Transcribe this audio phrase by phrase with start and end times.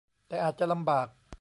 [0.27, 1.07] แต่อาจจะลำบาก